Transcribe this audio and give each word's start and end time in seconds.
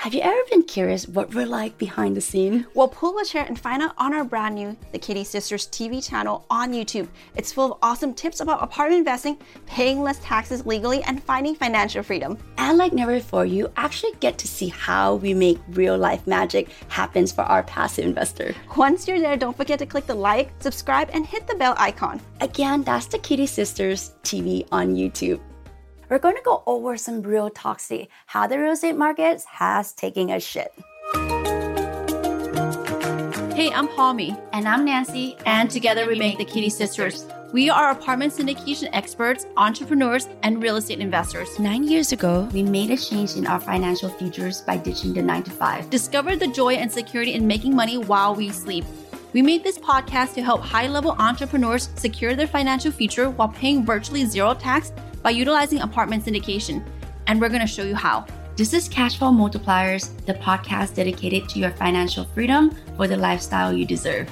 Have 0.00 0.14
you 0.14 0.22
ever 0.22 0.40
been 0.48 0.62
curious 0.62 1.06
what 1.06 1.34
we're 1.34 1.44
like 1.44 1.76
behind 1.76 2.16
the 2.16 2.22
scene? 2.22 2.66
Well, 2.72 2.88
pull 2.88 3.18
a 3.18 3.24
chair 3.26 3.44
and 3.46 3.60
find 3.60 3.82
out 3.82 3.92
on 3.98 4.14
our 4.14 4.24
brand 4.24 4.54
new 4.54 4.74
The 4.92 4.98
Kitti 4.98 5.26
Sisters 5.26 5.66
TV 5.66 6.02
channel 6.02 6.46
on 6.48 6.72
YouTube. 6.72 7.06
It's 7.36 7.52
full 7.52 7.72
of 7.72 7.78
awesome 7.82 8.14
tips 8.14 8.40
about 8.40 8.62
apartment 8.62 9.00
investing, 9.00 9.36
paying 9.66 10.00
less 10.00 10.18
taxes 10.20 10.64
legally, 10.64 11.02
and 11.02 11.22
finding 11.22 11.54
financial 11.54 12.02
freedom. 12.02 12.38
And 12.56 12.78
like 12.78 12.94
never 12.94 13.12
before, 13.12 13.44
you 13.44 13.70
actually 13.76 14.12
get 14.20 14.38
to 14.38 14.48
see 14.48 14.68
how 14.68 15.16
we 15.16 15.34
make 15.34 15.58
real 15.68 15.98
life 15.98 16.26
magic 16.26 16.70
happens 16.88 17.30
for 17.30 17.42
our 17.42 17.62
passive 17.64 18.06
investor. 18.06 18.54
Once 18.78 19.06
you're 19.06 19.20
there, 19.20 19.36
don't 19.36 19.54
forget 19.54 19.78
to 19.80 19.84
click 19.84 20.06
the 20.06 20.14
like, 20.14 20.50
subscribe, 20.60 21.10
and 21.12 21.26
hit 21.26 21.46
the 21.46 21.56
bell 21.56 21.74
icon. 21.76 22.22
Again, 22.40 22.84
that's 22.84 23.04
The 23.04 23.18
Kitti 23.18 23.46
Sisters 23.46 24.14
TV 24.24 24.66
on 24.72 24.96
YouTube 24.96 25.40
we're 26.10 26.18
going 26.18 26.34
to 26.36 26.42
go 26.42 26.62
over 26.66 26.96
some 26.96 27.22
real 27.22 27.48
talk 27.48 27.78
today, 27.78 28.08
how 28.26 28.46
the 28.46 28.58
real 28.58 28.72
estate 28.72 28.96
market 28.96 29.42
has 29.48 29.92
taken 29.92 30.28
a 30.30 30.40
shit. 30.40 30.74
Hey, 33.54 33.70
I'm 33.72 33.88
Palmy. 33.88 34.36
And 34.52 34.66
I'm 34.66 34.84
Nancy. 34.84 35.36
And 35.46 35.70
together 35.70 36.06
we 36.08 36.16
make 36.16 36.38
the 36.38 36.44
Kitti 36.44 36.70
Sisters. 36.70 37.26
We 37.52 37.70
are 37.70 37.90
apartment 37.90 38.32
syndication 38.32 38.88
experts, 38.92 39.46
entrepreneurs, 39.56 40.28
and 40.42 40.62
real 40.62 40.76
estate 40.76 40.98
investors. 40.98 41.58
Nine 41.58 41.84
years 41.84 42.12
ago, 42.12 42.48
we 42.52 42.62
made 42.62 42.90
a 42.90 42.96
change 42.96 43.34
in 43.34 43.46
our 43.46 43.60
financial 43.60 44.08
futures 44.08 44.62
by 44.62 44.78
ditching 44.78 45.14
the 45.14 45.22
nine 45.22 45.42
to 45.44 45.50
five. 45.50 45.90
Discovered 45.90 46.40
the 46.40 46.48
joy 46.48 46.74
and 46.74 46.90
security 46.90 47.34
in 47.34 47.46
making 47.46 47.74
money 47.74 47.98
while 47.98 48.34
we 48.34 48.50
sleep. 48.50 48.84
We 49.32 49.42
made 49.42 49.62
this 49.62 49.78
podcast 49.78 50.34
to 50.34 50.42
help 50.42 50.60
high 50.60 50.88
level 50.88 51.12
entrepreneurs 51.18 51.90
secure 51.94 52.34
their 52.34 52.48
financial 52.48 52.90
future 52.90 53.30
while 53.30 53.48
paying 53.48 53.84
virtually 53.84 54.24
zero 54.24 54.54
tax 54.54 54.92
by 55.22 55.30
utilizing 55.30 55.80
apartment 55.80 56.24
syndication, 56.24 56.84
and 57.26 57.40
we're 57.40 57.48
going 57.48 57.60
to 57.60 57.66
show 57.66 57.84
you 57.84 57.94
how. 57.94 58.26
This 58.56 58.74
is 58.74 58.88
Cashflow 58.88 59.32
Multipliers, 59.32 60.10
the 60.26 60.34
podcast 60.34 60.94
dedicated 60.94 61.48
to 61.50 61.58
your 61.58 61.70
financial 61.70 62.24
freedom 62.24 62.76
for 62.96 63.08
the 63.08 63.16
lifestyle 63.16 63.72
you 63.72 63.86
deserve. 63.86 64.30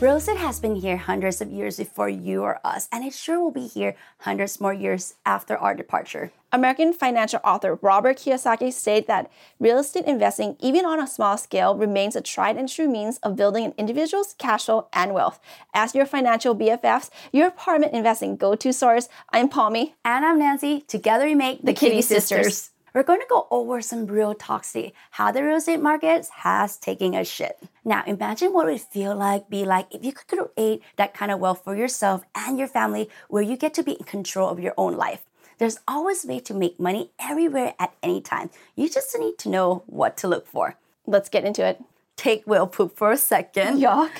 Real 0.00 0.16
estate 0.16 0.36
has 0.36 0.60
been 0.60 0.76
here 0.76 0.96
hundreds 0.96 1.40
of 1.40 1.50
years 1.50 1.78
before 1.78 2.08
you 2.08 2.42
or 2.42 2.60
us, 2.64 2.88
and 2.92 3.04
it 3.04 3.14
sure 3.14 3.40
will 3.40 3.50
be 3.50 3.66
here 3.66 3.96
hundreds 4.18 4.60
more 4.60 4.74
years 4.74 5.14
after 5.24 5.56
our 5.56 5.74
departure. 5.74 6.32
American 6.56 6.94
financial 6.94 7.38
author 7.44 7.78
Robert 7.82 8.16
Kiyosaki 8.16 8.72
stated 8.72 9.06
that 9.08 9.30
real 9.60 9.78
estate 9.78 10.06
investing, 10.06 10.56
even 10.58 10.86
on 10.86 10.98
a 10.98 11.06
small 11.06 11.36
scale, 11.36 11.76
remains 11.76 12.16
a 12.16 12.22
tried 12.22 12.56
and 12.56 12.66
true 12.66 12.88
means 12.88 13.18
of 13.18 13.36
building 13.36 13.66
an 13.66 13.74
individual's 13.76 14.34
cash 14.38 14.64
flow 14.64 14.88
and 14.94 15.12
wealth. 15.12 15.38
As 15.74 15.94
your 15.94 16.06
financial 16.06 16.56
BFFs, 16.56 17.10
your 17.30 17.48
apartment 17.48 17.92
investing 17.92 18.36
go 18.36 18.54
to 18.54 18.72
source, 18.72 19.10
I'm 19.34 19.50
Palmy. 19.50 19.96
And 20.02 20.24
I'm 20.24 20.38
Nancy. 20.38 20.80
Together 20.88 21.26
we 21.26 21.34
make 21.34 21.60
the, 21.60 21.66
the 21.66 21.72
Kitti, 21.74 21.98
Kitti 21.98 22.04
Sisters. 22.04 22.46
Sisters. 22.46 22.70
We're 22.94 23.02
going 23.02 23.20
to 23.20 23.26
go 23.28 23.46
over 23.50 23.82
some 23.82 24.06
real 24.06 24.34
talk 24.34 24.64
today, 24.64 24.94
how 25.10 25.30
the 25.30 25.44
real 25.44 25.58
estate 25.58 25.82
market 25.82 26.26
has 26.36 26.78
taken 26.78 27.12
a 27.12 27.26
shit. 27.26 27.58
Now, 27.84 28.02
imagine 28.06 28.54
what 28.54 28.68
it 28.68 28.72
would 28.72 28.80
feel 28.80 29.14
like, 29.14 29.50
be 29.50 29.66
like 29.66 29.94
if 29.94 30.02
you 30.02 30.14
could 30.14 30.26
create 30.26 30.82
that 30.96 31.12
kind 31.12 31.30
of 31.30 31.38
wealth 31.38 31.62
for 31.62 31.76
yourself 31.76 32.22
and 32.34 32.58
your 32.58 32.68
family 32.68 33.10
where 33.28 33.42
you 33.42 33.58
get 33.58 33.74
to 33.74 33.82
be 33.82 33.92
in 33.92 34.04
control 34.06 34.48
of 34.48 34.58
your 34.58 34.72
own 34.78 34.96
life. 34.96 35.26
There's 35.58 35.78
always 35.88 36.24
a 36.24 36.28
way 36.28 36.40
to 36.40 36.54
make 36.54 36.78
money 36.78 37.10
everywhere 37.18 37.74
at 37.78 37.94
any 38.02 38.20
time. 38.20 38.50
You 38.74 38.88
just 38.88 39.16
need 39.18 39.38
to 39.38 39.48
know 39.48 39.82
what 39.86 40.16
to 40.18 40.28
look 40.28 40.46
for. 40.46 40.76
Let's 41.06 41.28
get 41.28 41.44
into 41.44 41.64
it 41.64 41.80
take 42.16 42.46
whale 42.46 42.66
poop 42.66 42.96
for 42.96 43.12
a 43.12 43.16
second. 43.16 43.78
Yuck. 43.78 44.10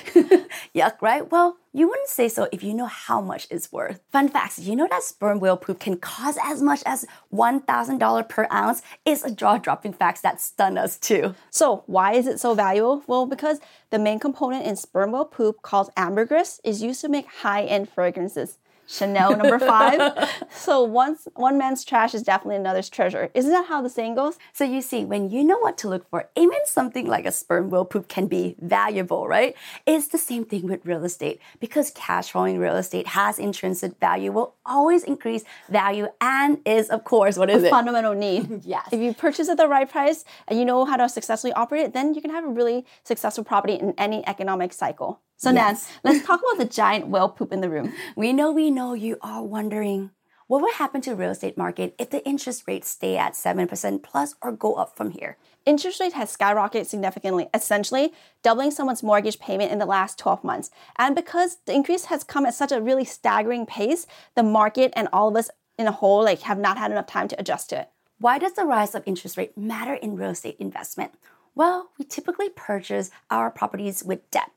Yuck, 0.75 1.01
right? 1.01 1.29
Well, 1.29 1.57
you 1.73 1.87
wouldn't 1.87 2.07
say 2.09 2.29
so 2.29 2.47
if 2.51 2.63
you 2.63 2.73
know 2.73 2.85
how 2.85 3.21
much 3.21 3.47
it's 3.49 3.71
worth. 3.71 3.99
Fun 4.11 4.29
facts 4.29 4.59
you 4.59 4.75
know 4.75 4.87
that 4.89 5.03
sperm 5.03 5.39
whale 5.39 5.57
poop 5.57 5.79
can 5.79 5.97
cost 5.97 6.39
as 6.43 6.61
much 6.61 6.81
as 6.85 7.05
$1,000 7.33 8.29
per 8.29 8.47
ounce? 8.51 8.81
It's 9.05 9.23
a 9.23 9.31
jaw 9.31 9.57
dropping 9.57 9.93
fact 9.93 10.23
that 10.23 10.39
stun 10.39 10.77
us 10.77 10.97
too. 10.97 11.35
So, 11.49 11.83
why 11.87 12.13
is 12.13 12.27
it 12.27 12.39
so 12.39 12.53
valuable? 12.53 13.03
Well, 13.07 13.25
because 13.25 13.59
the 13.89 13.99
main 13.99 14.19
component 14.19 14.65
in 14.65 14.75
sperm 14.75 15.11
whale 15.11 15.25
poop, 15.25 15.61
called 15.61 15.91
ambergris, 15.97 16.61
is 16.63 16.81
used 16.81 17.01
to 17.01 17.09
make 17.09 17.27
high 17.27 17.63
end 17.63 17.89
fragrances. 17.89 18.57
Chanel 18.87 19.35
number 19.35 19.59
five. 19.59 20.29
so 20.49 20.81
once 20.83 21.27
one 21.35 21.57
man's 21.57 21.83
trash 21.83 22.13
is 22.13 22.23
definitely 22.23 22.55
another's 22.55 22.89
treasure. 22.89 23.29
Isn't 23.33 23.51
that 23.51 23.67
how 23.67 23.81
the 23.81 23.89
saying 23.89 24.15
goes? 24.15 24.37
So 24.53 24.63
you 24.63 24.81
see, 24.81 25.03
when 25.05 25.29
you 25.29 25.43
know 25.43 25.59
what 25.59 25.77
to 25.79 25.89
look 25.89 26.09
for, 26.09 26.29
even 26.35 26.57
something 26.65 27.05
like 27.05 27.25
a 27.25 27.31
sperm 27.31 27.69
whale 27.69 27.85
poop 27.85 28.07
can 28.07 28.27
be 28.27 28.55
valuable, 28.59 29.27
right? 29.27 29.55
It's 29.85 30.07
the 30.07 30.17
same 30.17 30.45
thing 30.45 30.63
with 30.67 30.85
real 30.85 31.03
estate 31.03 31.41
because 31.59 31.91
cash 31.91 32.31
flowing 32.31 32.57
real 32.59 32.77
estate 32.77 33.07
has 33.07 33.37
intrinsic 33.39 33.99
value, 33.99 34.31
will 34.31 34.55
always 34.65 35.03
increase 35.03 35.43
value, 35.69 36.07
and 36.21 36.59
is 36.65 36.89
of 36.89 37.03
course 37.03 37.37
what 37.37 37.49
is 37.49 37.63
a 37.63 37.67
it? 37.67 37.69
Fundamental 37.69 38.13
need. 38.27 38.63
yes. 38.63 38.87
If 38.91 39.01
you 39.01 39.13
purchase 39.13 39.49
at 39.49 39.57
the 39.57 39.67
right 39.67 39.89
price 39.89 40.23
and 40.47 40.57
you 40.57 40.65
know 40.65 40.85
how 40.85 40.95
to 40.95 41.09
successfully 41.09 41.53
operate 41.53 41.83
it, 41.83 41.93
then 41.93 42.13
you 42.13 42.21
can 42.21 42.31
have 42.31 42.45
a 42.45 42.49
really 42.49 42.85
successful 43.03 43.43
property 43.43 43.73
in 43.73 43.93
any 43.97 44.25
economic 44.27 44.71
cycle. 44.71 45.19
So 45.37 45.51
yes. 45.51 45.87
Nan, 45.87 45.93
let's 46.13 46.25
talk 46.25 46.41
about 46.41 46.57
the 46.57 46.71
giant 46.71 47.07
whale 47.07 47.29
poop 47.29 47.53
in 47.53 47.61
the 47.61 47.69
room. 47.69 47.93
We 48.15 48.33
know, 48.33 48.51
we 48.51 48.71
know 48.71 48.93
you 48.93 49.17
are 49.21 49.43
wondering 49.43 50.11
what 50.47 50.61
would 50.61 50.75
happen 50.75 51.01
to 51.01 51.13
real 51.13 51.31
estate 51.31 51.57
market 51.57 51.93
if 51.99 52.09
the 52.09 52.25
interest 52.25 52.63
rates 52.67 52.89
stay 52.89 53.17
at 53.17 53.33
7% 53.33 54.01
plus 54.01 54.35
or 54.41 54.53
go 54.53 54.75
up 54.75 54.95
from 54.95 55.11
here? 55.11 55.35
Interest 55.65 55.99
rate 55.99 56.13
has 56.13 56.35
skyrocketed 56.35 56.85
significantly, 56.85 57.49
essentially 57.53 58.13
doubling 58.43 58.71
someone's 58.71 59.03
mortgage 59.03 59.39
payment 59.39 59.73
in 59.73 59.77
the 59.79 59.85
last 59.85 60.17
12 60.17 60.45
months. 60.45 60.71
And 60.95 61.15
because 61.15 61.57
the 61.65 61.73
increase 61.73 62.05
has 62.05 62.23
come 62.23 62.45
at 62.45 62.53
such 62.53 62.71
a 62.71 62.81
really 62.81 63.03
staggering 63.03 63.65
pace, 63.65 64.07
the 64.35 64.43
market 64.43 64.93
and 64.95 65.09
all 65.11 65.27
of 65.27 65.35
us 65.35 65.49
in 65.77 65.85
a 65.85 65.91
whole 65.91 66.23
like 66.23 66.43
have 66.43 66.59
not 66.59 66.77
had 66.77 66.91
enough 66.91 67.07
time 67.07 67.27
to 67.27 67.39
adjust 67.39 67.69
to 67.71 67.81
it. 67.81 67.89
Why 68.17 68.39
does 68.39 68.53
the 68.53 68.63
rise 68.63 68.95
of 68.95 69.03
interest 69.05 69.35
rate 69.35 69.57
matter 69.57 69.95
in 69.95 70.15
real 70.15 70.29
estate 70.29 70.55
investment? 70.59 71.11
Well, 71.55 71.89
we 71.99 72.05
typically 72.05 72.49
purchase 72.49 73.11
our 73.29 73.51
properties 73.51 74.01
with 74.01 74.31
debt 74.31 74.51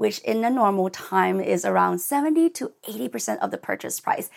which 0.00 0.18
in 0.20 0.42
a 0.42 0.48
normal 0.48 0.88
time 0.88 1.42
is 1.42 1.62
around 1.66 1.98
70 1.98 2.48
to 2.48 2.72
80% 2.88 3.36
of 3.40 3.50
the 3.50 3.58
purchase 3.58 4.00
price. 4.00 4.30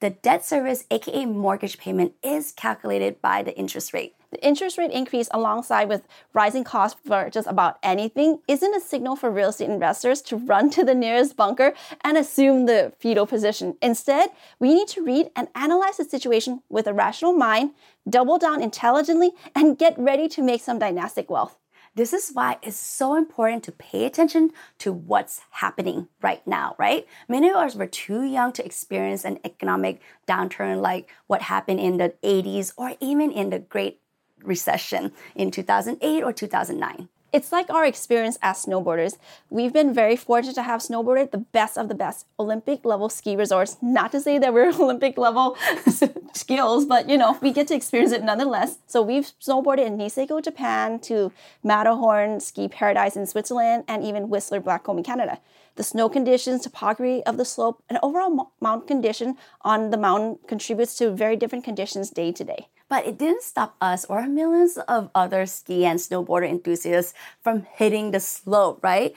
The 0.00 0.08
debt 0.08 0.46
service, 0.46 0.86
aka 0.90 1.26
mortgage 1.26 1.76
payment, 1.76 2.14
is 2.22 2.52
calculated 2.52 3.20
by 3.20 3.42
the 3.42 3.54
interest 3.54 3.92
rate. 3.92 4.14
The 4.30 4.42
interest 4.42 4.78
rate 4.78 4.90
increase 4.90 5.28
alongside 5.30 5.90
with 5.90 6.08
rising 6.32 6.64
costs 6.64 6.98
for 7.06 7.28
just 7.28 7.46
about 7.46 7.78
anything 7.82 8.38
isn't 8.48 8.74
a 8.74 8.80
signal 8.80 9.14
for 9.14 9.30
real 9.30 9.50
estate 9.50 9.68
investors 9.68 10.22
to 10.22 10.36
run 10.36 10.70
to 10.70 10.84
the 10.84 10.94
nearest 10.94 11.36
bunker 11.36 11.74
and 12.02 12.16
assume 12.16 12.64
the 12.64 12.94
fetal 12.98 13.26
position. 13.26 13.76
Instead, 13.82 14.30
we 14.58 14.72
need 14.72 14.88
to 14.88 15.04
read 15.04 15.28
and 15.36 15.48
analyze 15.54 15.98
the 15.98 16.04
situation 16.04 16.62
with 16.70 16.86
a 16.86 16.94
rational 16.94 17.34
mind, 17.34 17.72
double 18.08 18.38
down 18.38 18.62
intelligently, 18.62 19.32
and 19.54 19.76
get 19.76 19.98
ready 19.98 20.28
to 20.28 20.40
make 20.40 20.62
some 20.62 20.78
dynastic 20.78 21.28
wealth. 21.28 21.58
This 21.96 22.12
is 22.12 22.30
why 22.32 22.58
it's 22.62 22.76
so 22.76 23.16
important 23.16 23.64
to 23.64 23.72
pay 23.72 24.04
attention 24.04 24.52
to 24.78 24.92
what's 24.92 25.40
happening 25.50 26.08
right 26.22 26.46
now, 26.46 26.76
right? 26.78 27.06
Many 27.28 27.50
of 27.50 27.56
us 27.56 27.74
were 27.74 27.88
too 27.88 28.22
young 28.22 28.52
to 28.52 28.64
experience 28.64 29.24
an 29.24 29.40
economic 29.44 30.00
downturn 30.28 30.80
like 30.80 31.10
what 31.26 31.42
happened 31.42 31.80
in 31.80 31.96
the 31.96 32.14
80s 32.22 32.72
or 32.76 32.94
even 33.00 33.32
in 33.32 33.50
the 33.50 33.58
Great 33.58 34.00
Recession 34.42 35.12
in 35.34 35.50
2008 35.50 36.22
or 36.22 36.32
2009. 36.32 37.08
It's 37.32 37.52
like 37.52 37.70
our 37.70 37.84
experience 37.84 38.38
as 38.42 38.64
snowboarders. 38.64 39.16
We've 39.50 39.72
been 39.72 39.94
very 39.94 40.16
fortunate 40.16 40.54
to 40.54 40.62
have 40.62 40.80
snowboarded 40.80 41.30
the 41.30 41.38
best 41.38 41.78
of 41.78 41.88
the 41.88 41.94
best 41.94 42.26
Olympic 42.38 42.84
level 42.84 43.08
ski 43.08 43.36
resorts. 43.36 43.76
Not 43.80 44.10
to 44.12 44.20
say 44.20 44.38
that 44.38 44.52
we're 44.52 44.68
Olympic 44.80 45.16
level 45.16 45.56
skills, 46.32 46.84
but 46.86 47.08
you 47.08 47.16
know, 47.16 47.38
we 47.40 47.52
get 47.52 47.68
to 47.68 47.74
experience 47.74 48.12
it 48.12 48.24
nonetheless. 48.24 48.78
So 48.86 49.00
we've 49.00 49.32
snowboarded 49.40 49.86
in 49.86 49.96
Niseko, 49.96 50.42
Japan, 50.42 50.98
to 51.00 51.32
Matterhorn 51.62 52.40
Ski 52.40 52.66
Paradise 52.68 53.16
in 53.16 53.26
Switzerland, 53.26 53.84
and 53.86 54.02
even 54.02 54.28
Whistler 54.28 54.60
Blackcomb 54.60 54.98
in 54.98 55.04
Canada. 55.04 55.38
The 55.76 55.82
snow 55.82 56.08
conditions, 56.08 56.62
topography 56.62 57.22
of 57.24 57.36
the 57.36 57.44
slope, 57.44 57.82
and 57.88 57.98
overall 58.02 58.52
mountain 58.60 58.88
condition 58.88 59.36
on 59.62 59.90
the 59.90 59.96
mountain 59.96 60.38
contributes 60.46 60.94
to 60.96 61.10
very 61.10 61.36
different 61.36 61.64
conditions 61.64 62.10
day 62.10 62.32
to 62.32 62.44
day. 62.44 62.68
But 62.88 63.06
it 63.06 63.18
didn't 63.18 63.42
stop 63.42 63.76
us 63.80 64.04
or 64.06 64.26
millions 64.26 64.76
of 64.76 65.10
other 65.14 65.46
ski 65.46 65.84
and 65.84 66.00
snowboarder 66.00 66.48
enthusiasts 66.50 67.14
from 67.40 67.66
hitting 67.74 68.10
the 68.10 68.18
slope, 68.18 68.80
right? 68.82 69.14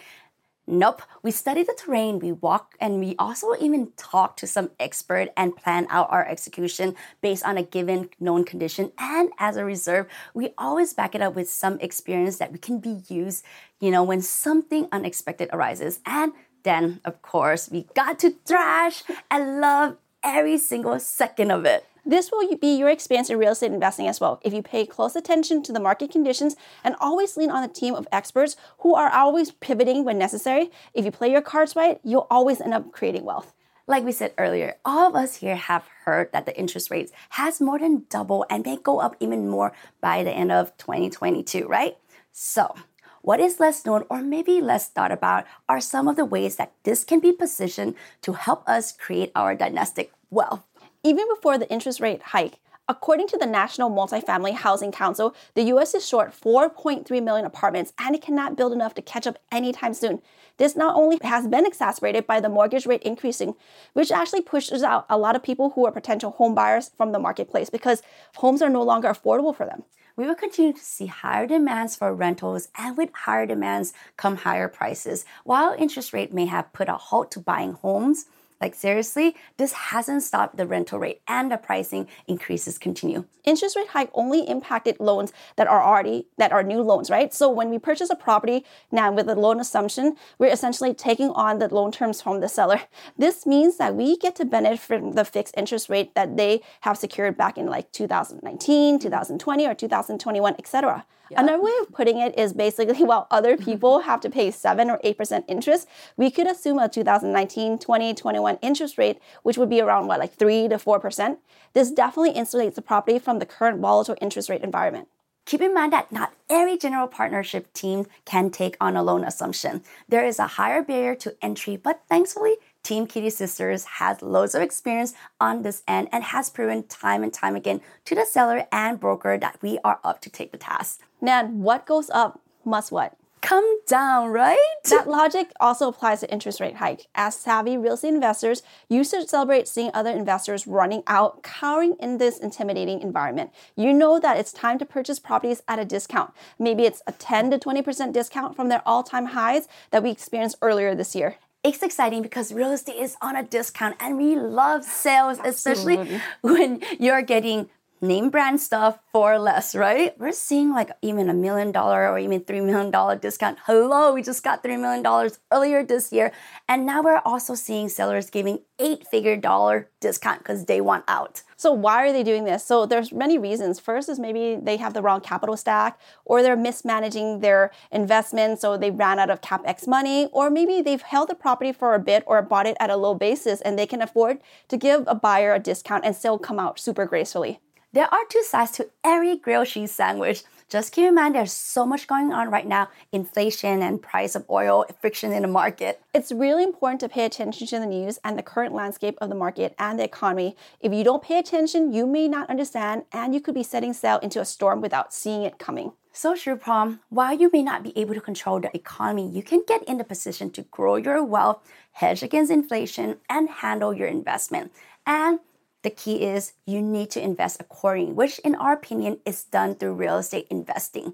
Nope. 0.65 1.01
We 1.21 1.31
study 1.31 1.63
the 1.63 1.77
terrain, 1.77 2.19
we 2.19 2.31
walk, 2.31 2.75
and 2.79 2.99
we 2.99 3.15
also 3.19 3.53
even 3.59 3.91
talk 3.97 4.37
to 4.37 4.47
some 4.47 4.71
expert 4.79 5.27
and 5.35 5.57
plan 5.57 5.87
out 5.89 6.07
our 6.09 6.25
execution 6.25 6.95
based 7.21 7.45
on 7.45 7.57
a 7.57 7.63
given 7.63 8.09
known 8.17 8.45
condition. 8.45 8.93
And 8.97 9.31
as 9.39 9.57
a 9.57 9.65
reserve, 9.65 10.07
we 10.33 10.53
always 10.57 10.93
back 10.93 11.15
it 11.15 11.21
up 11.21 11.35
with 11.35 11.49
some 11.49 11.79
experience 11.81 12.37
that 12.37 12.53
we 12.53 12.59
can 12.59 12.79
be 12.79 13.01
used, 13.09 13.43
you 13.81 13.91
know, 13.91 14.03
when 14.03 14.21
something 14.21 14.87
unexpected 14.93 15.49
arises. 15.51 15.99
And 16.05 16.31
then, 16.63 17.01
of 17.03 17.21
course, 17.21 17.69
we 17.69 17.87
got 17.93 18.17
to 18.19 18.35
thrash 18.45 19.03
and 19.29 19.59
love 19.59 19.97
every 20.23 20.57
single 20.57 20.97
second 21.01 21.51
of 21.51 21.65
it. 21.65 21.85
This 22.05 22.31
will 22.31 22.45
be 22.57 22.75
your 22.75 22.89
experience 22.89 23.29
in 23.29 23.37
real 23.37 23.53
estate 23.53 23.71
investing 23.71 24.07
as 24.07 24.19
well. 24.19 24.41
If 24.43 24.53
you 24.53 24.61
pay 24.61 24.85
close 24.85 25.15
attention 25.15 25.63
to 25.63 25.71
the 25.71 25.79
market 25.79 26.11
conditions 26.11 26.57
and 26.83 26.95
always 26.99 27.37
lean 27.37 27.49
on 27.49 27.63
a 27.63 27.69
team 27.69 27.95
of 27.95 28.09
experts 28.11 28.57
who 28.79 28.93
are 28.93 29.09
always 29.09 29.51
pivoting 29.51 30.03
when 30.03 30.17
necessary, 30.17 30.69
if 30.93 31.05
you 31.05 31.11
play 31.11 31.31
your 31.31 31.41
cards 31.41 31.77
right, 31.77 32.01
you'll 32.03 32.27
always 32.29 32.59
end 32.59 32.73
up 32.73 32.91
creating 32.91 33.23
wealth. 33.23 33.53
Like 33.87 34.03
we 34.03 34.11
said 34.11 34.33
earlier, 34.37 34.75
all 34.83 35.07
of 35.07 35.15
us 35.15 35.35
here 35.35 35.55
have 35.55 35.87
heard 36.03 36.31
that 36.33 36.45
the 36.45 36.57
interest 36.57 36.91
rates 36.91 37.13
has 37.31 37.61
more 37.61 37.79
than 37.79 38.05
doubled 38.09 38.45
and 38.49 38.65
may 38.65 38.75
go 38.75 38.99
up 38.99 39.15
even 39.21 39.47
more 39.47 39.71
by 40.01 40.23
the 40.23 40.31
end 40.31 40.51
of 40.51 40.75
2022, 40.77 41.67
right? 41.67 41.97
So, 42.33 42.75
what 43.21 43.39
is 43.39 43.61
less 43.61 43.85
known 43.85 44.03
or 44.09 44.21
maybe 44.21 44.59
less 44.59 44.89
thought 44.89 45.13
about 45.13 45.45
are 45.69 45.79
some 45.79 46.09
of 46.09 46.17
the 46.17 46.25
ways 46.25 46.57
that 46.57 46.73
this 46.83 47.05
can 47.05 47.21
be 47.21 47.31
positioned 47.31 47.95
to 48.21 48.33
help 48.33 48.67
us 48.67 48.91
create 48.91 49.31
our 49.35 49.55
dynastic 49.55 50.11
wealth 50.29 50.65
even 51.03 51.27
before 51.27 51.57
the 51.57 51.69
interest 51.69 51.99
rate 51.99 52.21
hike. 52.21 52.59
According 52.87 53.27
to 53.27 53.37
the 53.37 53.45
National 53.45 53.89
Multifamily 53.89 54.53
Housing 54.53 54.91
Council, 54.91 55.35
the 55.53 55.63
US 55.63 55.93
is 55.93 56.07
short 56.07 56.33
4.3 56.33 57.23
million 57.23 57.45
apartments 57.45 57.93
and 57.97 58.15
it 58.15 58.21
cannot 58.21 58.55
build 58.55 58.73
enough 58.73 58.93
to 58.95 59.01
catch 59.01 59.27
up 59.27 59.37
anytime 59.51 59.93
soon. 59.93 60.21
This 60.57 60.75
not 60.75 60.95
only 60.95 61.17
has 61.23 61.47
been 61.47 61.65
exacerbated 61.65 62.27
by 62.27 62.39
the 62.39 62.49
mortgage 62.49 62.85
rate 62.85 63.03
increasing, 63.03 63.55
which 63.93 64.11
actually 64.11 64.41
pushes 64.41 64.83
out 64.83 65.05
a 65.09 65.17
lot 65.17 65.35
of 65.35 65.43
people 65.43 65.71
who 65.71 65.85
are 65.85 65.91
potential 65.91 66.31
home 66.31 66.55
buyers 66.55 66.91
from 66.97 67.11
the 67.11 67.19
marketplace 67.19 67.69
because 67.69 68.01
homes 68.35 68.61
are 68.61 68.69
no 68.69 68.83
longer 68.83 69.09
affordable 69.09 69.55
for 69.55 69.65
them. 69.65 69.83
We 70.15 70.27
will 70.27 70.35
continue 70.35 70.73
to 70.73 70.79
see 70.79 71.07
higher 71.07 71.47
demands 71.47 71.95
for 71.95 72.13
rentals, 72.13 72.67
and 72.77 72.95
with 72.95 73.09
higher 73.13 73.47
demands 73.47 73.93
come 74.15 74.37
higher 74.37 74.67
prices. 74.67 75.25
While 75.43 75.73
interest 75.73 76.13
rate 76.13 76.31
may 76.31 76.45
have 76.45 76.71
put 76.71 76.87
a 76.87 76.93
halt 76.93 77.31
to 77.31 77.39
buying 77.39 77.73
homes, 77.73 78.27
like 78.63 78.75
seriously, 78.75 79.35
this 79.57 79.73
hasn't 79.73 80.23
stopped 80.23 80.55
the 80.55 80.65
rental 80.65 80.97
rate 80.97 81.19
and 81.27 81.51
the 81.51 81.57
pricing 81.57 82.07
increases 82.27 82.77
continue. 82.77 83.25
Interest 83.43 83.75
rate 83.75 83.89
hike 83.89 84.09
only 84.13 84.47
impacted 84.47 84.95
loans 85.01 85.33
that 85.57 85.67
are 85.67 85.83
already 85.83 86.27
that 86.37 86.53
are 86.53 86.63
new 86.63 86.81
loans, 86.81 87.09
right? 87.09 87.33
So 87.33 87.49
when 87.49 87.69
we 87.69 87.77
purchase 87.77 88.09
a 88.09 88.15
property 88.15 88.63
now 88.89 89.11
with 89.11 89.27
a 89.27 89.35
loan 89.35 89.59
assumption, 89.59 90.15
we're 90.39 90.53
essentially 90.53 90.93
taking 90.93 91.31
on 91.31 91.59
the 91.59 91.67
loan 91.67 91.91
terms 91.91 92.21
from 92.21 92.39
the 92.39 92.47
seller. 92.47 92.79
This 93.17 93.45
means 93.45 93.75
that 93.79 93.95
we 93.95 94.15
get 94.15 94.33
to 94.37 94.45
benefit 94.45 94.79
from 94.79 95.11
the 95.11 95.25
fixed 95.25 95.55
interest 95.57 95.89
rate 95.89 96.15
that 96.15 96.37
they 96.37 96.61
have 96.81 96.97
secured 96.97 97.35
back 97.35 97.57
in 97.57 97.65
like 97.65 97.91
2019, 97.91 98.99
2020 98.99 99.67
or 99.67 99.75
2021, 99.75 100.55
etc. 100.57 101.05
Another 101.37 101.61
way 101.61 101.71
of 101.81 101.91
putting 101.93 102.19
it 102.19 102.37
is 102.37 102.53
basically 102.53 103.03
while 103.03 103.27
other 103.31 103.55
mm-hmm. 103.55 103.65
people 103.65 103.99
have 104.01 104.21
to 104.21 104.29
pay 104.29 104.51
7 104.51 104.89
or 104.89 104.99
8% 105.03 105.43
interest, 105.47 105.87
we 106.17 106.31
could 106.31 106.47
assume 106.47 106.79
a 106.79 106.89
2019, 106.89 107.79
20, 107.79 108.13
21 108.13 108.59
interest 108.61 108.97
rate, 108.97 109.19
which 109.43 109.57
would 109.57 109.69
be 109.69 109.81
around 109.81 110.07
what, 110.07 110.19
like 110.19 110.33
3 110.33 110.67
to 110.69 110.77
4%. 110.77 111.37
This 111.73 111.91
definitely 111.91 112.33
insulates 112.33 112.75
the 112.75 112.81
property 112.81 113.19
from 113.19 113.39
the 113.39 113.45
current 113.45 113.79
volatile 113.79 114.15
interest 114.21 114.49
rate 114.49 114.61
environment. 114.61 115.07
Keep 115.45 115.61
in 115.61 115.73
mind 115.73 115.91
that 115.91 116.09
not 116.09 116.33
every 116.49 116.77
general 116.77 117.07
partnership 117.07 117.73
team 117.73 118.05
can 118.23 118.49
take 118.49 118.77
on 118.79 118.95
a 118.95 119.03
loan 119.03 119.25
assumption. 119.25 119.83
There 120.07 120.25
is 120.25 120.39
a 120.39 120.47
higher 120.47 120.81
barrier 120.81 121.15
to 121.15 121.35
entry, 121.41 121.75
but 121.75 122.01
thankfully, 122.07 122.55
Team 122.81 123.07
Kitti 123.07 123.31
Sisters 123.31 123.83
has 123.85 124.21
loads 124.21 124.55
of 124.55 124.61
experience 124.61 125.13
on 125.41 125.61
this 125.61 125.83
end 125.87 126.07
and 126.11 126.23
has 126.23 126.49
proven 126.49 126.83
time 126.83 127.23
and 127.23 127.33
time 127.33 127.55
again 127.55 127.81
to 128.05 128.15
the 128.15 128.25
seller 128.25 128.67
and 128.71 128.99
broker 128.99 129.37
that 129.37 129.57
we 129.61 129.79
are 129.83 129.99
up 130.03 130.21
to 130.21 130.29
take 130.29 130.51
the 130.51 130.57
task. 130.57 131.01
Nan, 131.23 131.61
what 131.63 131.85
goes 131.85 132.09
up 132.09 132.41
must 132.65 132.91
what? 132.91 133.15
Come 133.39 133.79
down, 133.87 134.29
right? 134.29 134.57
That 134.89 135.07
logic 135.07 135.53
also 135.57 135.87
applies 135.87 136.19
to 136.19 136.29
interest 136.29 136.59
rate 136.59 136.75
hike. 136.75 137.07
As 137.15 137.33
savvy 137.33 137.77
real 137.77 137.93
estate 137.93 138.13
investors, 138.13 138.61
you 138.89 139.05
should 139.05 139.29
celebrate 139.29 139.69
seeing 139.69 139.89
other 139.93 140.11
investors 140.11 140.67
running 140.67 141.01
out, 141.07 141.41
cowering 141.41 141.95
in 142.01 142.17
this 142.17 142.39
intimidating 142.39 143.01
environment. 143.01 143.51
You 143.77 143.93
know 143.93 144.19
that 144.19 144.37
it's 144.37 144.51
time 144.51 144.77
to 144.79 144.85
purchase 144.85 145.17
properties 145.17 145.63
at 145.65 145.79
a 145.79 145.85
discount. 145.85 146.33
Maybe 146.59 146.83
it's 146.83 147.01
a 147.07 147.13
10 147.13 147.51
to 147.51 147.57
20% 147.57 148.11
discount 148.11 148.53
from 148.53 148.67
their 148.67 148.81
all-time 148.85 149.27
highs 149.27 149.69
that 149.91 150.03
we 150.03 150.11
experienced 150.11 150.57
earlier 150.61 150.93
this 150.93 151.15
year 151.15 151.37
it's 151.63 151.81
exciting 151.81 152.21
because 152.21 152.51
real 152.51 152.73
estate 152.73 152.97
is 152.97 153.15
on 153.21 153.37
a 153.37 153.43
discount 153.43 153.95
and 154.01 154.17
we 154.17 154.35
love 154.35 154.83
sales, 154.83 155.39
especially 155.45 155.97
Absolutely. 155.97 156.21
when 156.41 156.81
you're 156.99 157.21
getting 157.21 157.69
name 158.03 158.29
brand 158.29 158.59
stuff 158.59 158.99
for 159.13 159.39
less, 159.39 159.73
right? 159.73 160.13
We're 160.19 160.33
seeing 160.33 160.71
like 160.71 160.91
even 161.01 161.29
a 161.29 161.33
million 161.33 161.71
dollar 161.71 162.09
or 162.09 162.19
even 162.19 162.41
$3 162.41 162.65
million 162.65 163.19
discount. 163.19 163.57
Hello, 163.65 164.13
we 164.13 164.21
just 164.21 164.43
got 164.43 164.61
$3 164.61 164.77
million 164.77 165.31
earlier 165.51 165.85
this 165.85 166.11
year. 166.11 166.33
And 166.67 166.85
now 166.85 167.01
we're 167.01 167.21
also 167.23 167.55
seeing 167.55 167.87
sellers 167.87 168.29
giving 168.29 168.59
eight 168.77 169.07
figure 169.07 169.37
dollar 169.37 169.89
discount 170.01 170.39
because 170.39 170.65
they 170.65 170.81
want 170.81 171.05
out. 171.07 171.43
So 171.55 171.71
why 171.71 172.05
are 172.05 172.11
they 172.11 172.23
doing 172.23 172.43
this? 172.43 172.65
So 172.65 172.85
there's 172.85 173.13
many 173.13 173.37
reasons. 173.37 173.79
First 173.79 174.09
is 174.09 174.19
maybe 174.19 174.59
they 174.61 174.75
have 174.77 174.93
the 174.93 175.01
wrong 175.01 175.21
capital 175.21 175.55
stack 175.55 175.97
or 176.25 176.41
they're 176.41 176.57
mismanaging 176.57 177.39
their 177.39 177.71
investment 177.89 178.59
so 178.59 178.75
they 178.75 178.91
ran 178.91 179.17
out 179.17 179.29
of 179.29 179.39
capex 179.39 179.87
money 179.87 180.27
or 180.33 180.49
maybe 180.49 180.81
they've 180.81 181.01
held 181.01 181.29
the 181.29 181.35
property 181.35 181.71
for 181.71 181.95
a 181.95 181.99
bit 181.99 182.23
or 182.27 182.41
bought 182.41 182.67
it 182.67 182.75
at 182.81 182.89
a 182.89 182.97
low 182.97 183.15
basis 183.15 183.61
and 183.61 183.79
they 183.79 183.87
can 183.87 184.01
afford 184.01 184.39
to 184.67 184.75
give 184.75 185.05
a 185.07 185.15
buyer 185.15 185.53
a 185.53 185.59
discount 185.59 186.03
and 186.03 186.17
still 186.17 186.37
come 186.37 186.59
out 186.59 186.77
super 186.77 187.05
gracefully. 187.05 187.61
There 187.93 188.11
are 188.11 188.25
two 188.27 188.41
sides 188.41 188.71
to 188.71 188.89
every 189.03 189.37
grilled 189.37 189.67
cheese 189.67 189.91
sandwich. 189.91 190.41
Just 190.67 190.91
keep 190.91 191.05
in 191.05 191.13
mind 191.13 191.35
there's 191.35 191.53
so 191.53 191.85
much 191.85 192.07
going 192.07 192.33
on 192.33 192.49
right 192.49 192.65
now 192.65 192.89
inflation 193.11 193.83
and 193.83 194.01
price 194.01 194.33
of 194.33 194.49
oil, 194.49 194.83
friction 194.99 195.31
in 195.31 195.43
the 195.43 195.47
market. 195.47 196.01
It's 196.11 196.31
really 196.31 196.63
important 196.63 197.01
to 197.01 197.09
pay 197.09 197.23
attention 197.25 197.67
to 197.67 197.77
the 197.77 197.85
news 197.85 198.17
and 198.23 198.35
the 198.35 198.41
current 198.41 198.73
landscape 198.73 199.15
of 199.21 199.29
the 199.29 199.35
market 199.35 199.75
and 199.77 199.99
the 199.99 200.03
economy. 200.03 200.57
If 200.79 200.91
you 200.91 201.03
don't 201.03 201.21
pay 201.21 201.37
attention, 201.37 201.93
you 201.93 202.07
may 202.07 202.27
not 202.27 202.49
understand 202.49 203.03
and 203.11 203.35
you 203.35 203.39
could 203.39 203.53
be 203.53 203.61
setting 203.61 203.93
sail 203.93 204.17
into 204.23 204.41
a 204.41 204.45
storm 204.45 204.81
without 204.81 205.13
seeing 205.13 205.43
it 205.43 205.59
coming. 205.59 205.93
So 206.11 206.35
true, 206.35 206.55
Prom. 206.55 207.01
While 207.09 207.37
you 207.37 207.51
may 207.53 207.61
not 207.61 207.83
be 207.83 207.95
able 207.95 208.15
to 208.15 208.21
control 208.21 208.59
the 208.59 208.75
economy, 208.75 209.29
you 209.29 209.43
can 209.43 209.61
get 209.67 209.83
in 209.83 209.99
the 209.99 210.03
position 210.03 210.49
to 210.51 210.63
grow 210.63 210.95
your 210.95 211.23
wealth, 211.23 211.61
hedge 211.91 212.23
against 212.23 212.51
inflation, 212.51 213.17
and 213.29 213.49
handle 213.49 213.93
your 213.93 214.07
investment. 214.07 214.71
And 215.05 215.39
the 215.83 215.89
key 215.89 216.23
is 216.23 216.53
you 216.65 216.81
need 216.81 217.11
to 217.11 217.21
invest 217.21 217.59
accordingly, 217.59 218.13
which, 218.13 218.39
in 218.39 218.55
our 218.55 218.73
opinion, 218.73 219.19
is 219.25 219.43
done 219.43 219.75
through 219.75 219.93
real 219.93 220.17
estate 220.17 220.47
investing. 220.49 221.13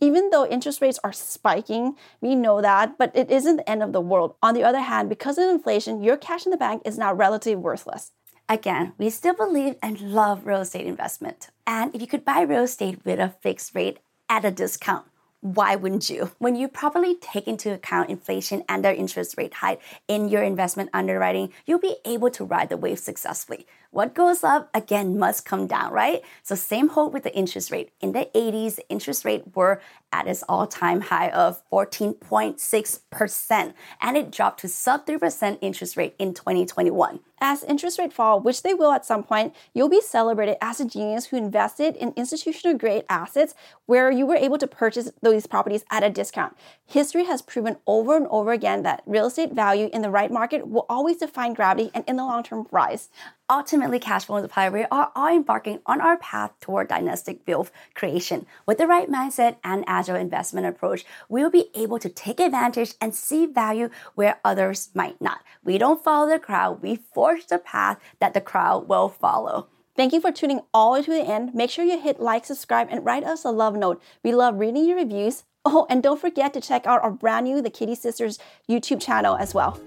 Even 0.00 0.30
though 0.30 0.46
interest 0.46 0.80
rates 0.80 0.98
are 1.04 1.12
spiking, 1.12 1.94
we 2.22 2.34
know 2.34 2.62
that, 2.62 2.96
but 2.96 3.14
it 3.14 3.30
isn't 3.30 3.56
the 3.56 3.70
end 3.70 3.82
of 3.82 3.92
the 3.92 4.00
world. 4.00 4.34
On 4.42 4.54
the 4.54 4.64
other 4.64 4.80
hand, 4.80 5.10
because 5.10 5.36
of 5.36 5.48
inflation, 5.48 6.02
your 6.02 6.16
cash 6.16 6.46
in 6.46 6.50
the 6.50 6.56
bank 6.56 6.80
is 6.86 6.96
now 6.96 7.12
relatively 7.12 7.56
worthless. 7.56 8.12
Again, 8.48 8.94
we 8.96 9.10
still 9.10 9.34
believe 9.34 9.76
and 9.82 10.00
love 10.00 10.46
real 10.46 10.62
estate 10.62 10.86
investment. 10.86 11.50
And 11.66 11.94
if 11.94 12.00
you 12.00 12.06
could 12.06 12.24
buy 12.24 12.40
real 12.40 12.64
estate 12.64 13.04
with 13.04 13.20
a 13.20 13.34
fixed 13.42 13.74
rate 13.74 13.98
at 14.28 14.46
a 14.46 14.50
discount, 14.50 15.04
why 15.40 15.74
wouldn't 15.74 16.10
you? 16.10 16.32
When 16.38 16.54
you 16.54 16.68
properly 16.68 17.14
take 17.14 17.48
into 17.48 17.72
account 17.72 18.10
inflation 18.10 18.62
and 18.68 18.84
their 18.84 18.92
interest 18.92 19.36
rate 19.38 19.54
hike 19.54 19.80
in 20.06 20.28
your 20.28 20.42
investment 20.42 20.90
underwriting, 20.92 21.52
you'll 21.66 21.78
be 21.78 21.96
able 22.04 22.30
to 22.32 22.44
ride 22.44 22.68
the 22.68 22.76
wave 22.76 22.98
successfully. 22.98 23.66
what 23.90 24.14
goes 24.14 24.44
up 24.44 24.70
again 24.72 25.18
must 25.18 25.44
come 25.44 25.66
down, 25.66 25.92
right? 25.92 26.22
So 26.44 26.54
same 26.54 26.90
hold 26.90 27.12
with 27.12 27.24
the 27.24 27.34
interest 27.34 27.72
rate. 27.72 27.90
In 28.00 28.12
the 28.12 28.28
80s, 28.34 28.78
interest 28.88 29.24
rate 29.24 29.42
were 29.56 29.80
at 30.12 30.26
its 30.26 30.42
all-time 30.48 31.02
high 31.02 31.30
of 31.30 31.62
14.6%, 31.70 33.74
and 34.00 34.16
it 34.16 34.30
dropped 34.30 34.60
to 34.60 34.68
sub 34.68 35.06
3% 35.06 35.58
interest 35.60 35.96
rate 35.96 36.14
in 36.18 36.34
2021. 36.34 37.20
As 37.42 37.64
interest 37.64 37.98
rates 37.98 38.14
fall, 38.14 38.38
which 38.38 38.62
they 38.62 38.74
will 38.74 38.92
at 38.92 39.06
some 39.06 39.22
point, 39.22 39.54
you'll 39.72 39.88
be 39.88 40.02
celebrated 40.02 40.58
as 40.60 40.78
a 40.78 40.84
genius 40.84 41.26
who 41.26 41.38
invested 41.38 41.96
in 41.96 42.12
institutional 42.14 42.76
grade 42.76 43.04
assets 43.08 43.54
where 43.86 44.10
you 44.10 44.26
were 44.26 44.36
able 44.36 44.58
to 44.58 44.66
purchase 44.66 45.10
those 45.22 45.46
properties 45.46 45.84
at 45.90 46.02
a 46.02 46.10
discount. 46.10 46.54
History 46.84 47.24
has 47.24 47.40
proven 47.40 47.78
over 47.86 48.16
and 48.16 48.26
over 48.28 48.52
again 48.52 48.82
that 48.82 49.02
real 49.06 49.26
estate 49.26 49.52
value 49.52 49.88
in 49.92 50.02
the 50.02 50.10
right 50.10 50.30
market 50.30 50.68
will 50.68 50.84
always 50.90 51.16
define 51.16 51.54
gravity 51.54 51.90
and 51.94 52.04
in 52.06 52.16
the 52.16 52.24
long 52.24 52.42
term 52.42 52.66
rise. 52.70 53.08
Ultimately, 53.50 53.98
cash 53.98 54.26
flow 54.26 54.36
multiplier, 54.36 54.70
we 54.70 54.84
are 54.92 55.10
all 55.16 55.26
embarking 55.26 55.80
on 55.84 56.00
our 56.00 56.16
path 56.16 56.52
toward 56.60 56.86
dynastic 56.86 57.40
wealth 57.48 57.72
creation. 57.96 58.46
With 58.64 58.78
the 58.78 58.86
right 58.86 59.10
mindset 59.10 59.56
and 59.64 59.82
agile 59.88 60.14
investment 60.14 60.68
approach, 60.68 61.04
we 61.28 61.42
will 61.42 61.50
be 61.50 61.68
able 61.74 61.98
to 61.98 62.08
take 62.08 62.38
advantage 62.38 62.94
and 63.00 63.12
see 63.12 63.46
value 63.46 63.90
where 64.14 64.38
others 64.44 64.90
might 64.94 65.20
not. 65.20 65.40
We 65.64 65.78
don't 65.78 66.02
follow 66.02 66.28
the 66.28 66.38
crowd, 66.38 66.80
we 66.80 66.94
forge 66.94 67.48
the 67.48 67.58
path 67.58 67.98
that 68.20 68.34
the 68.34 68.40
crowd 68.40 68.88
will 68.88 69.08
follow. 69.08 69.66
Thank 69.96 70.12
you 70.12 70.20
for 70.20 70.30
tuning 70.30 70.60
all 70.72 70.92
the 70.92 71.00
way 71.00 71.04
to 71.06 71.10
the 71.10 71.28
end. 71.28 71.52
Make 71.52 71.70
sure 71.70 71.84
you 71.84 71.98
hit 71.98 72.20
like, 72.20 72.44
subscribe, 72.44 72.86
and 72.88 73.04
write 73.04 73.24
us 73.24 73.44
a 73.44 73.50
love 73.50 73.74
note. 73.74 74.00
We 74.22 74.32
love 74.32 74.60
reading 74.60 74.84
your 74.84 74.96
reviews. 74.96 75.42
Oh, 75.64 75.88
and 75.90 76.04
don't 76.04 76.20
forget 76.20 76.54
to 76.54 76.60
check 76.60 76.86
out 76.86 77.02
our 77.02 77.10
brand 77.10 77.46
new 77.46 77.60
The 77.60 77.70
Kitti 77.70 77.96
Sisters 77.96 78.38
YouTube 78.68 79.02
channel 79.02 79.36
as 79.36 79.54
well. 79.54 79.80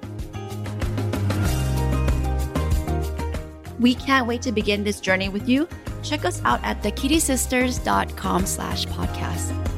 We 3.79 3.95
can't 3.95 4.27
wait 4.27 4.41
to 4.43 4.51
begin 4.51 4.83
this 4.83 4.99
journey 4.99 5.29
with 5.29 5.47
you. 5.47 5.67
Check 6.03 6.25
us 6.25 6.41
out 6.43 6.63
at 6.63 6.81
thekittisisters.com 6.83 8.45
slash 8.45 8.85
podcast. 8.87 9.72